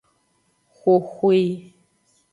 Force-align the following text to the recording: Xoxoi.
Xoxoi. 0.79 1.43